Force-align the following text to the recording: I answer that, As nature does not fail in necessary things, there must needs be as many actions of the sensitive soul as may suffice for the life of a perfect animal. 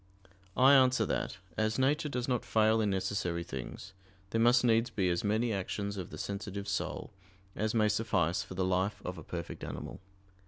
I 0.57 0.73
answer 0.73 1.05
that, 1.05 1.37
As 1.57 1.77
nature 1.77 2.09
does 2.09 2.27
not 2.27 2.43
fail 2.43 2.81
in 2.81 2.89
necessary 2.89 3.43
things, 3.43 3.93
there 4.31 4.41
must 4.41 4.63
needs 4.63 4.89
be 4.89 5.11
as 5.11 5.23
many 5.23 5.53
actions 5.53 5.95
of 5.95 6.09
the 6.09 6.17
sensitive 6.17 6.67
soul 6.67 7.11
as 7.55 7.75
may 7.75 7.87
suffice 7.87 8.41
for 8.41 8.55
the 8.55 8.65
life 8.65 8.99
of 9.05 9.19
a 9.19 9.23
perfect 9.23 9.63
animal. 9.63 9.99